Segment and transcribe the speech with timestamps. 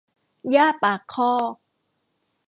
[0.51, 1.55] หญ้าปากคอก